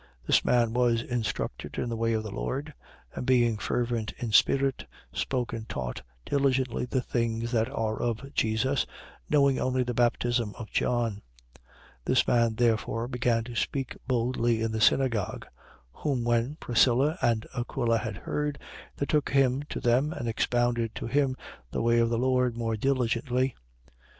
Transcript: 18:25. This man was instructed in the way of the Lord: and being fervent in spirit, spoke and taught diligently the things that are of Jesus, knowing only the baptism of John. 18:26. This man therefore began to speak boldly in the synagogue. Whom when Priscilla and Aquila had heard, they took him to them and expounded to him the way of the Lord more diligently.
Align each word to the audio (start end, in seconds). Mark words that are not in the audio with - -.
18:25. 0.23 0.25
This 0.25 0.45
man 0.45 0.73
was 0.73 1.01
instructed 1.03 1.77
in 1.77 1.87
the 1.87 1.95
way 1.95 2.13
of 2.13 2.23
the 2.23 2.31
Lord: 2.31 2.73
and 3.13 3.23
being 3.23 3.57
fervent 3.59 4.13
in 4.17 4.31
spirit, 4.31 4.87
spoke 5.13 5.53
and 5.53 5.69
taught 5.69 6.01
diligently 6.25 6.85
the 6.85 7.03
things 7.03 7.51
that 7.51 7.69
are 7.69 8.01
of 8.01 8.33
Jesus, 8.33 8.87
knowing 9.29 9.59
only 9.59 9.83
the 9.83 9.93
baptism 9.93 10.55
of 10.57 10.71
John. 10.71 11.21
18:26. 11.51 11.61
This 12.05 12.27
man 12.27 12.55
therefore 12.55 13.07
began 13.07 13.43
to 13.43 13.55
speak 13.55 13.95
boldly 14.07 14.63
in 14.63 14.71
the 14.71 14.81
synagogue. 14.81 15.45
Whom 15.93 16.23
when 16.23 16.55
Priscilla 16.55 17.19
and 17.21 17.45
Aquila 17.55 17.99
had 17.99 18.17
heard, 18.17 18.57
they 18.97 19.05
took 19.05 19.29
him 19.29 19.61
to 19.69 19.79
them 19.79 20.13
and 20.13 20.27
expounded 20.27 20.95
to 20.95 21.05
him 21.05 21.37
the 21.69 21.83
way 21.83 21.99
of 21.99 22.09
the 22.09 22.17
Lord 22.17 22.57
more 22.57 22.75
diligently. 22.75 23.53